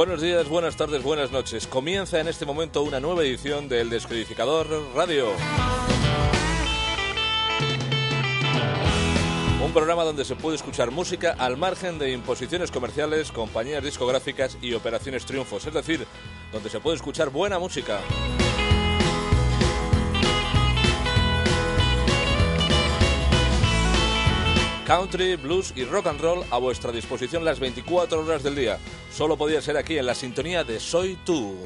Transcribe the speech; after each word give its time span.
Buenos 0.00 0.22
días, 0.22 0.48
buenas 0.48 0.76
tardes, 0.76 1.02
buenas 1.02 1.30
noches. 1.30 1.66
Comienza 1.66 2.18
en 2.20 2.26
este 2.26 2.46
momento 2.46 2.82
una 2.82 3.00
nueva 3.00 3.20
edición 3.20 3.68
del 3.68 3.90
Descodificador 3.90 4.66
Radio. 4.94 5.28
Un 9.62 9.72
programa 9.74 10.04
donde 10.04 10.24
se 10.24 10.36
puede 10.36 10.56
escuchar 10.56 10.90
música 10.90 11.36
al 11.38 11.58
margen 11.58 11.98
de 11.98 12.12
imposiciones 12.12 12.70
comerciales, 12.70 13.30
compañías 13.30 13.84
discográficas 13.84 14.56
y 14.62 14.72
operaciones 14.72 15.26
triunfos, 15.26 15.66
es 15.66 15.74
decir, 15.74 16.06
donde 16.50 16.70
se 16.70 16.80
puede 16.80 16.96
escuchar 16.96 17.28
buena 17.28 17.58
música. 17.58 18.00
country, 24.90 25.36
blues 25.36 25.72
y 25.76 25.84
rock 25.84 26.08
and 26.08 26.20
roll 26.20 26.44
a 26.50 26.58
vuestra 26.58 26.90
disposición 26.90 27.44
las 27.44 27.60
24 27.60 28.22
horas 28.24 28.42
del 28.42 28.56
día. 28.56 28.76
Solo 29.12 29.36
podía 29.36 29.62
ser 29.62 29.76
aquí 29.76 29.96
en 29.96 30.04
la 30.04 30.16
sintonía 30.16 30.64
de 30.64 30.80
Soy 30.80 31.16
tú. 31.24 31.56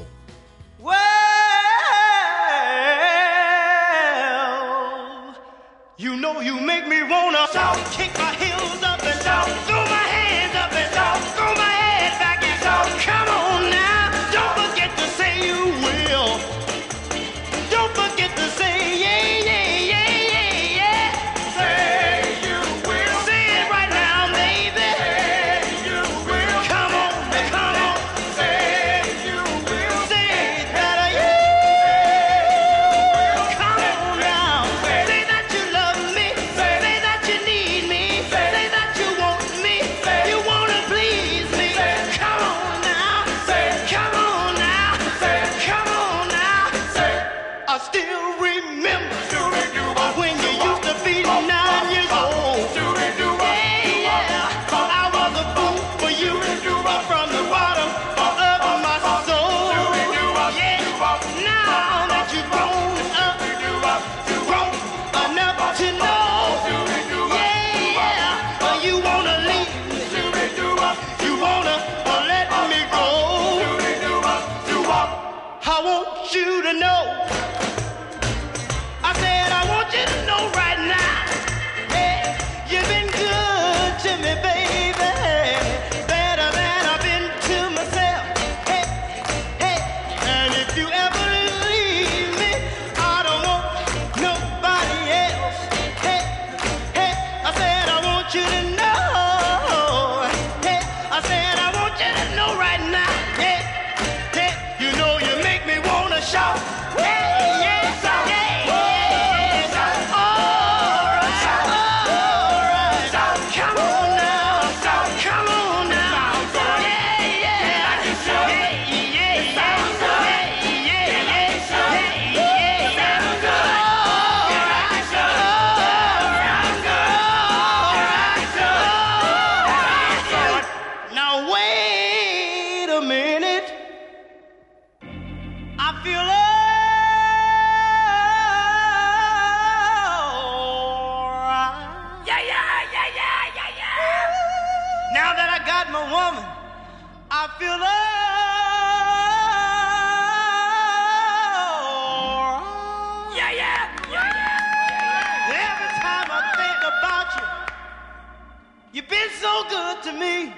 so 159.41 159.63
good 159.69 160.03
to 160.03 160.13
me. 160.13 160.53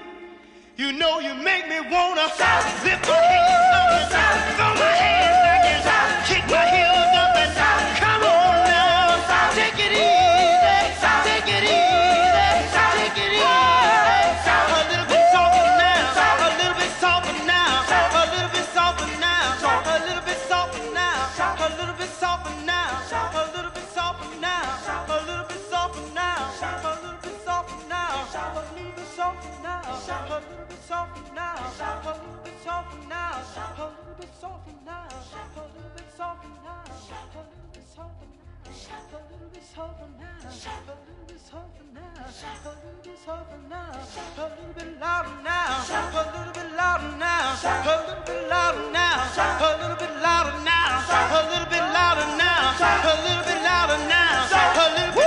You 0.75 0.91
know 0.93 1.19
you 1.19 1.33
make 1.33 1.67
me 1.67 1.79
wanna 1.81 2.29
shout, 2.37 2.63
lift 2.85 3.07
my 3.07 3.17
hands 3.17 3.73
up 3.73 3.89
and 3.97 4.11
shout, 4.13 4.37
throw 4.57 4.73
my 4.77 4.93
hands 4.93 5.37
back 5.41 5.65
and 5.65 5.81
shout, 5.83 6.09
kick 6.29 6.45
my 6.53 6.65
heels 6.69 7.13
up 7.17 7.33
and 7.33 7.51
shout. 7.57 7.81
Come 7.97 8.23
on 8.29 8.55
now, 8.69 9.17
shout, 9.25 9.49
take 9.57 9.79
it 9.81 9.93
easy, 9.97 11.01
shout, 11.01 11.25
take 11.25 11.49
it 11.49 11.65
easy, 11.65 12.69
shout, 12.69 12.93
take 13.01 13.17
it 13.17 13.33
easy, 13.41 14.29
shout. 14.45 14.69
A 14.69 14.85
little 14.91 15.09
bit 15.09 15.25
softer 15.33 15.65
now, 15.81 16.13
shout, 16.13 16.37
a 16.45 16.49
little 16.61 16.77
bit 16.77 16.93
softer 17.01 17.37
now, 17.49 17.73
shout, 17.89 18.13
a 18.13 18.23
little 18.37 18.51
bit 18.53 18.67
softer 18.77 19.09
now, 19.25 19.57
shout, 19.57 19.81
a 19.89 19.97
little 20.05 20.21
bit 20.29 20.37
softer 20.45 20.85
now, 20.93 21.25
shout, 21.33 21.57
a 21.57 21.67
little 21.73 21.97
bit 21.97 22.11
softer 22.21 22.61
now, 22.69 23.01
shout, 24.85 25.09
a 25.09 25.17
little 25.25 25.47
bit 25.49 25.61
softer 25.65 26.05
now, 26.13 26.53
shout, 26.53 26.85
soft 29.27 29.63
now. 29.63 29.81
Shout. 30.05 30.29
A 30.29 30.39
little 30.39 30.65
bit 30.69 30.83
soft 30.87 31.33
now. 31.33 31.55
Shout. 31.77 32.05
A 32.05 32.13
little 32.15 32.39
bit 32.43 32.53
soft 32.63 33.09
now. 33.09 33.43
Shout. 33.53 33.77
A 33.77 33.87
little 33.91 34.15
bit 34.19 34.31
soft 34.39 34.69
now. 34.85 35.07
Shout. 35.29 35.55
A 35.55 35.63
little 35.73 35.91
bit 35.95 36.09
soft 36.15 36.45
now. 36.63 36.83
Shout. 37.07 37.35
A 37.35 37.43
little 37.47 37.71
bit 37.73 37.85
soft 37.95 38.21
now. 38.23 38.81
Shout. 38.81 39.11
A 39.11 39.27
little 39.27 39.49
bit 39.53 39.63
soft 39.63 39.99
now. 40.07 40.43
Shout. 40.61 40.87
A 40.87 40.95
little 41.03 41.25
bit 41.27 41.41
soft 41.49 41.79
now. 41.93 42.23
Shout. 42.39 42.63
A 42.63 42.73
little 42.79 43.03
bit 43.03 43.19
soft 43.25 43.51
now. 43.67 43.91
A 43.91 44.47
little 44.47 44.73
bit 44.77 44.91
louder 44.99 45.35
now. 45.43 45.83
Shout. 45.87 46.13
A 46.13 46.23
little 46.31 46.53
bit 46.55 46.69
louder 46.77 47.11
now. 47.17 47.55
Shout. 47.61 47.83
A 47.83 47.95
little 48.07 48.23
bit 48.23 48.41
louder 48.47 48.85
now. 48.95 49.27
Shout. 49.35 49.59
A 49.59 49.75
little 49.81 49.97
bit 49.99 50.13
louder 50.23 50.57
now. 50.63 51.03
Shout. 51.07 51.31
A 51.31 51.51
little 51.51 51.67
bit 51.67 51.85
louder 51.95 52.27
now. 52.39 52.79
Shout. 52.79 53.03
A 53.03 53.13
little 53.27 53.43
bit 53.43 53.59
louder 53.67 53.99
now. 54.07 54.47
Shout. 54.47 54.77
A 54.77 54.85
little 54.95 55.13
bit 55.19 55.26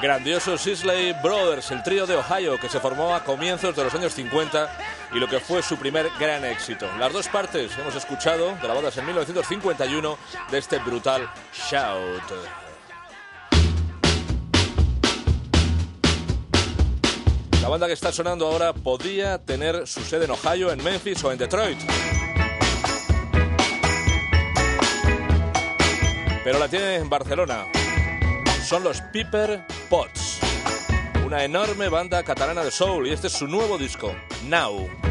Grandiosos 0.00 0.66
Isley 0.66 1.12
Brothers, 1.22 1.70
el 1.72 1.82
trío 1.82 2.06
de 2.06 2.16
Ohio 2.16 2.58
que 2.58 2.70
se 2.70 2.80
formó 2.80 3.14
a 3.14 3.22
comienzos 3.22 3.76
de 3.76 3.84
los 3.84 3.94
años 3.94 4.14
50 4.14 4.78
y 5.12 5.18
lo 5.18 5.28
que 5.28 5.40
fue 5.40 5.62
su 5.62 5.76
primer 5.76 6.08
gran 6.18 6.42
éxito. 6.46 6.86
Las 6.98 7.12
dos 7.12 7.28
partes 7.28 7.70
hemos 7.78 7.94
escuchado, 7.94 8.56
grabadas 8.62 8.96
en 8.96 9.04
1951, 9.04 10.18
de 10.50 10.58
este 10.58 10.78
brutal 10.78 11.30
Shout. 11.52 12.22
La 17.60 17.68
banda 17.68 17.86
que 17.86 17.92
está 17.92 18.10
sonando 18.10 18.46
ahora 18.46 18.72
podría 18.72 19.36
tener 19.36 19.86
su 19.86 20.00
sede 20.00 20.24
en 20.24 20.30
Ohio, 20.30 20.72
en 20.72 20.82
Memphis 20.82 21.22
o 21.24 21.30
en 21.30 21.36
Detroit. 21.36 21.78
Pero 26.42 26.58
la 26.58 26.68
tiene 26.68 26.94
en 26.96 27.10
Barcelona. 27.10 27.66
Son 28.70 28.84
los 28.84 29.00
Piper 29.00 29.64
Pots, 29.88 30.38
una 31.26 31.42
enorme 31.42 31.88
banda 31.88 32.22
catalana 32.22 32.62
de 32.62 32.70
soul 32.70 33.08
y 33.08 33.10
este 33.10 33.26
es 33.26 33.32
su 33.32 33.48
nuevo 33.48 33.76
disco, 33.76 34.14
Now. 34.46 35.09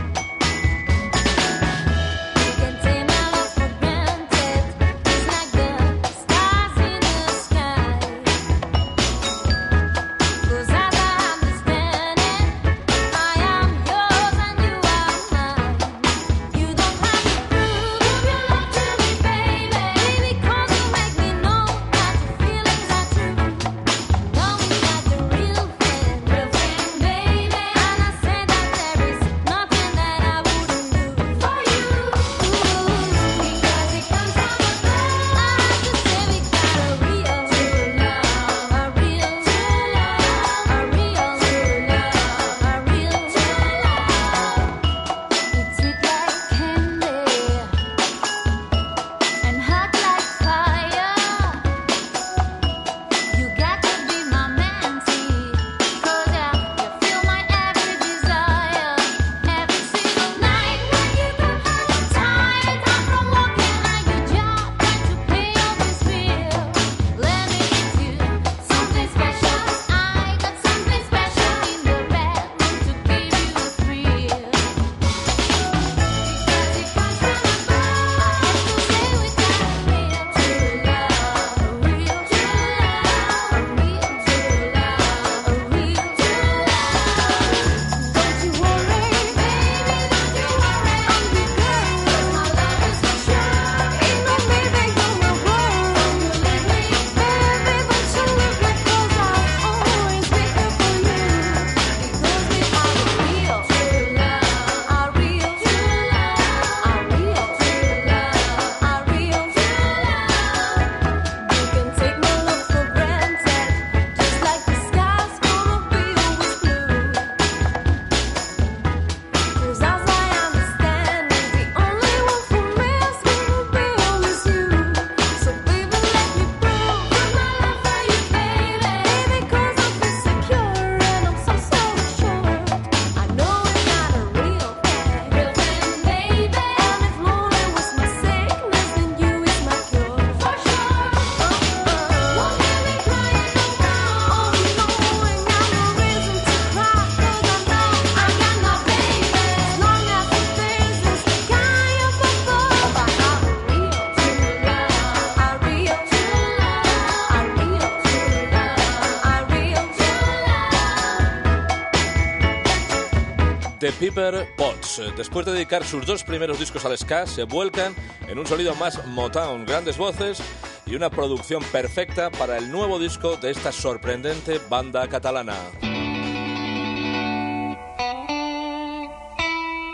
Piper 163.99 164.47
Potts. 164.55 165.01
Después 165.17 165.45
de 165.45 165.51
dedicar 165.51 165.83
sus 165.83 166.05
dos 166.05 166.23
primeros 166.23 166.57
discos 166.57 166.85
al 166.85 166.97
ska, 166.97 167.27
se 167.27 167.43
vuelcan 167.43 167.93
en 168.27 168.39
un 168.39 168.47
sonido 168.47 168.73
más 168.75 169.05
Motown, 169.07 169.65
grandes 169.65 169.97
voces 169.97 170.41
y 170.85 170.95
una 170.95 171.09
producción 171.09 171.61
perfecta 171.65 172.31
para 172.31 172.57
el 172.57 172.71
nuevo 172.71 172.97
disco 172.97 173.35
de 173.35 173.51
esta 173.51 173.73
sorprendente 173.73 174.61
banda 174.69 175.07
catalana. 175.09 175.55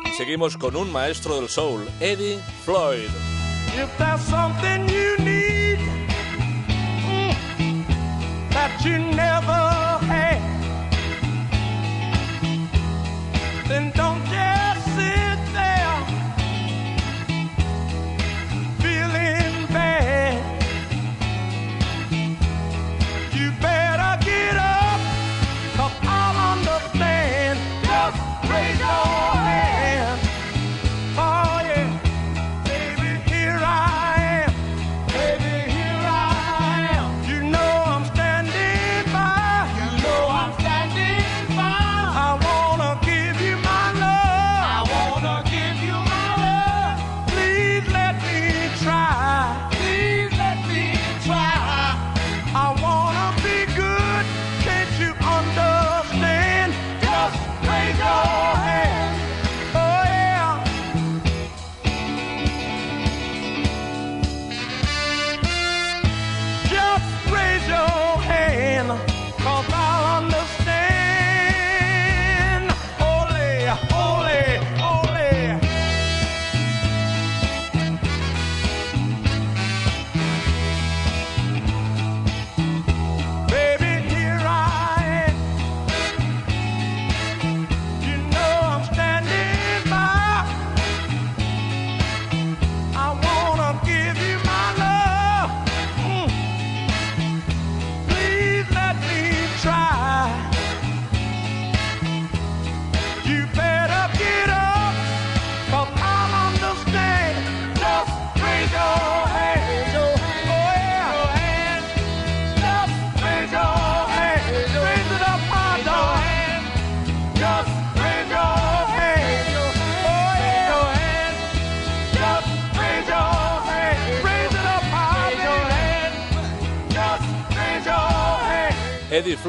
Y 0.05 0.13
seguimos 0.15 0.55
con 0.55 0.75
un 0.75 0.91
maestro 0.91 1.38
del 1.38 1.50
soul, 1.50 1.89
Eddie 2.00 2.39
Floyd. 2.63 3.09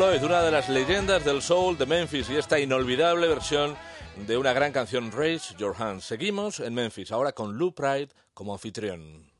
Floyd, 0.06 0.22
una 0.22 0.42
de 0.42 0.52
las 0.52 0.68
leyendas 0.68 1.24
del 1.24 1.42
soul 1.42 1.76
de 1.76 1.84
Memphis 1.84 2.30
y 2.30 2.36
esta 2.36 2.60
inolvidable 2.60 3.26
versión 3.26 3.76
de 4.24 4.36
una 4.36 4.52
gran 4.52 4.70
canción 4.70 5.10
Raise 5.10 5.52
Your 5.58 5.74
Hands. 5.76 6.04
Seguimos 6.04 6.60
en 6.60 6.74
Memphis, 6.74 7.10
ahora 7.10 7.32
con 7.32 7.58
Lou 7.58 7.74
Pride 7.74 8.10
como 8.32 8.52
anfitrión. 8.52 9.35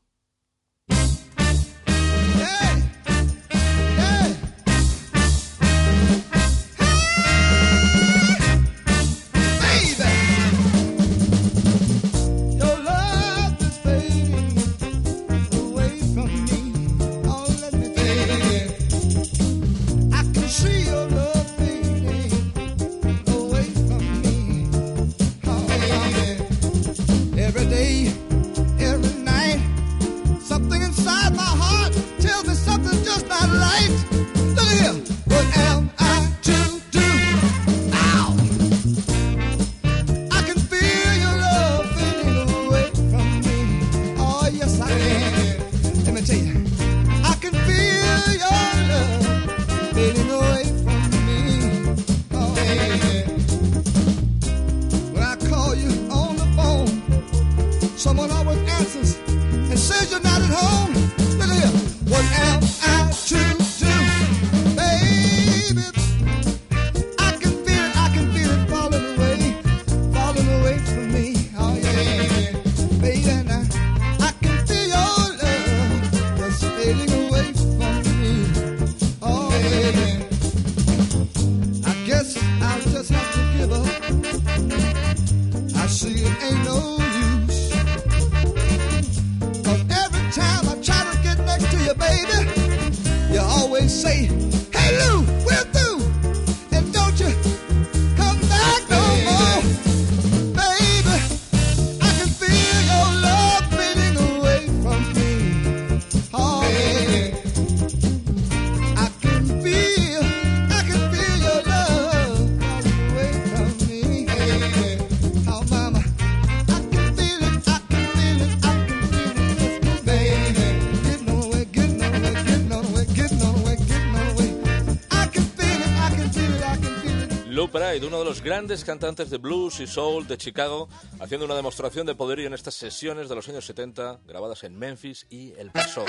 Uno 127.73 128.19
de 128.19 128.25
los 128.25 128.41
grandes 128.41 128.85
cantantes 128.85 129.29
de 129.29 129.37
blues 129.37 129.79
y 129.79 129.87
soul 129.87 130.25
de 130.25 130.37
Chicago, 130.37 130.87
haciendo 131.19 131.45
una 131.45 131.55
demostración 131.55 132.07
de 132.07 132.15
poderío 132.15 132.47
en 132.47 132.53
estas 132.53 132.75
sesiones 132.75 133.27
de 133.27 133.35
los 133.35 133.47
años 133.49 133.65
70, 133.65 134.19
grabadas 134.25 134.63
en 134.63 134.77
Memphis 134.77 135.25
y 135.29 135.53
El 135.57 135.71
Paso. 135.71 136.05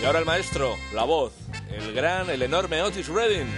Y 0.00 0.04
ahora 0.04 0.18
el 0.18 0.24
maestro, 0.24 0.76
la 0.94 1.04
voz, 1.04 1.32
el 1.70 1.92
gran, 1.92 2.30
el 2.30 2.42
enorme 2.42 2.80
Otis 2.82 3.08
Redding. 3.08 3.48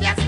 gracias. 0.00 0.23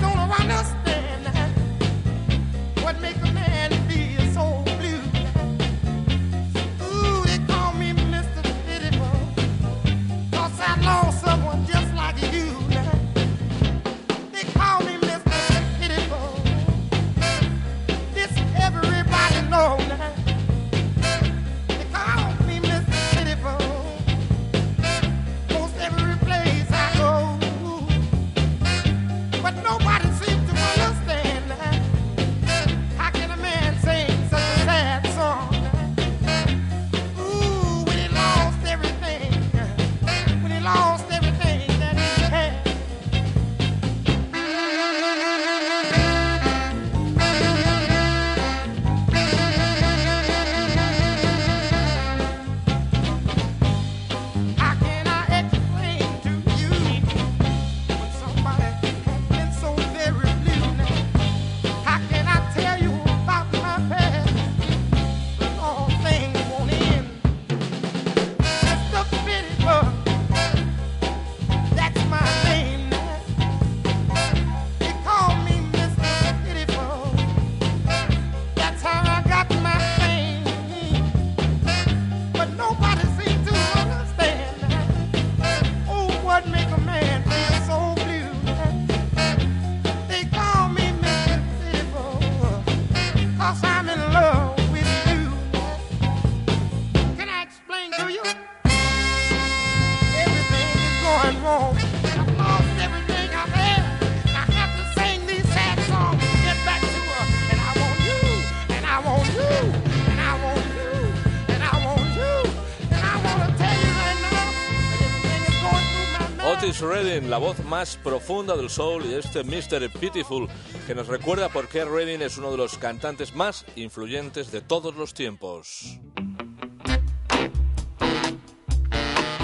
Redding, 117.17 117.29
la 117.29 117.37
voz 117.37 117.63
más 117.65 117.97
profunda 117.97 118.55
del 118.55 118.69
soul 118.69 119.03
y 119.05 119.15
este 119.15 119.43
Mr. 119.43 119.89
Pitiful, 119.89 120.47
que 120.85 120.93
nos 120.93 121.07
recuerda 121.07 121.49
por 121.49 121.67
qué 121.67 121.83
Redding 121.83 122.21
es 122.21 122.37
uno 122.37 122.51
de 122.51 122.57
los 122.57 122.77
cantantes 122.77 123.33
más 123.33 123.65
influyentes 123.75 124.51
de 124.51 124.61
todos 124.61 124.95
los 124.95 125.13
tiempos. 125.13 125.97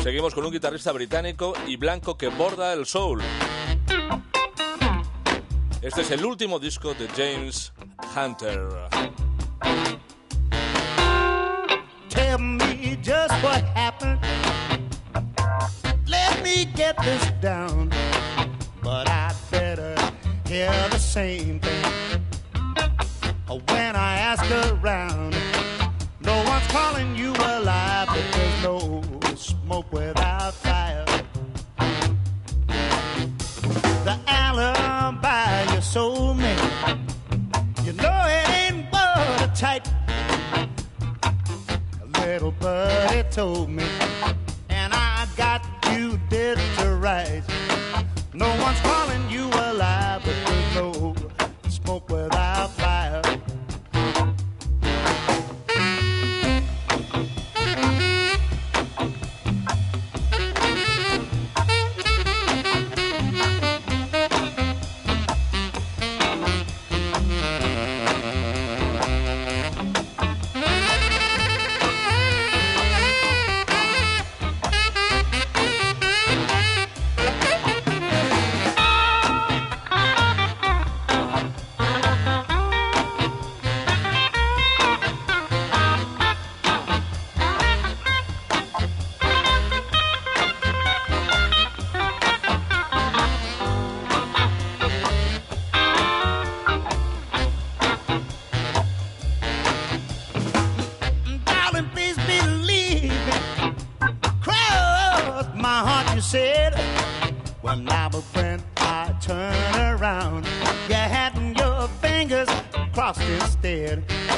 Seguimos 0.03 0.35
con 0.35 0.45
un 0.45 0.51
guitarrista 0.51 0.91
británico 0.91 1.53
y 1.65 1.77
blanco 1.77 2.17
que 2.17 2.27
borda 2.27 2.73
el 2.73 2.85
soul. 2.85 3.21
Este 5.81 6.01
es 6.01 6.11
el 6.11 6.25
último 6.25 6.59
disco 6.59 6.93
de 6.93 7.07
James 7.09 7.73
Hunter. 8.15 8.67
Tell 12.09 12.37
me 12.37 12.97
just 13.03 13.31
what 13.43 13.63
happened. 13.75 14.19
Get 16.75 16.97
this 17.03 17.31
down. 17.39 17.91
But 18.81 19.07
I 19.07 19.33
better 19.51 19.95
hear 20.47 20.71
the 20.89 20.97
same 20.97 21.59
thing. 21.59 22.21
When 23.47 23.95
I 23.95 24.17
ask 24.17 24.43
around, 24.71 25.35
no 26.21 26.43
one's 26.43 26.67
calling 26.67 27.15
you 27.15 27.31
alive, 27.31 28.07
but 28.07 28.25
there's 28.33 28.63
no 28.63 29.01
smoke 29.35 29.91
without 29.93 30.53
fire. 30.55 31.05
The 34.03 34.19
alibi 34.27 35.73
you 35.75 35.81
sold 35.81 36.37
me, 36.37 36.55
you 37.83 37.93
know 37.93 38.23
it 38.25 38.49
ain't 38.49 38.91
watertight. 38.91 39.87
A 42.01 42.19
little 42.19 42.51
birdie 42.51 43.29
told 43.29 43.69
me, 43.69 43.85
No 48.35 48.47
one's 48.63 48.79
calling 48.79 49.29
you 49.29 49.32
instead. 113.33 114.32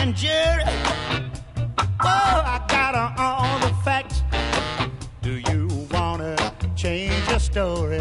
A 0.00 0.06
one 0.06 0.14
jury. 0.14 0.64
Oh, 2.02 2.42
I 2.44 2.64
got 2.68 2.94
all 3.18 3.58
the 3.60 3.74
facts. 3.84 4.22
Do 5.22 5.38
you 5.50 5.68
wanna 5.90 6.36
change 6.74 7.28
your 7.28 7.38
story? 7.38 8.00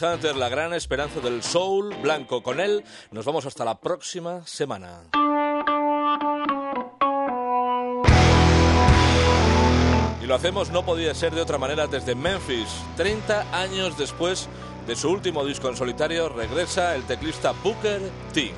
Hunter, 0.00 0.36
la 0.36 0.48
gran 0.48 0.72
esperanza 0.72 1.20
del 1.20 1.42
soul 1.42 1.94
blanco. 2.02 2.42
Con 2.42 2.60
él 2.60 2.84
nos 3.10 3.24
vamos 3.24 3.46
hasta 3.46 3.64
la 3.64 3.80
próxima 3.80 4.46
semana. 4.46 5.02
Y 10.22 10.26
lo 10.26 10.34
hacemos 10.34 10.70
no 10.70 10.84
podía 10.84 11.14
ser 11.14 11.34
de 11.34 11.40
otra 11.40 11.58
manera 11.58 11.86
desde 11.86 12.14
Memphis. 12.14 12.68
30 12.96 13.56
años 13.56 13.96
después 13.96 14.48
de 14.86 14.96
su 14.96 15.10
último 15.10 15.44
disco 15.44 15.68
en 15.68 15.76
solitario, 15.76 16.28
regresa 16.28 16.94
el 16.94 17.04
teclista 17.04 17.52
Booker 17.62 18.00
T. 18.32 18.52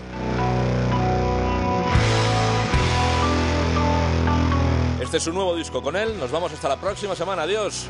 Este 5.00 5.16
es 5.16 5.22
su 5.22 5.32
nuevo 5.32 5.56
disco. 5.56 5.82
Con 5.82 5.96
él 5.96 6.18
nos 6.18 6.30
vamos 6.30 6.52
hasta 6.52 6.68
la 6.68 6.76
próxima 6.76 7.14
semana. 7.14 7.42
Adiós. 7.42 7.88